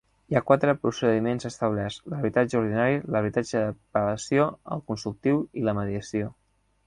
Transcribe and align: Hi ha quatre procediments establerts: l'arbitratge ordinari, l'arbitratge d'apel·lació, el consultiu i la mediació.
Hi 0.33 0.35
ha 0.37 0.41
quatre 0.45 0.73
procediments 0.85 1.47
establerts: 1.49 1.97
l'arbitratge 2.13 2.57
ordinari, 2.61 2.97
l'arbitratge 3.15 3.61
d'apel·lació, 3.65 4.49
el 4.77 4.83
consultiu 4.93 5.45
i 5.63 5.67
la 5.69 5.77
mediació. 5.81 6.33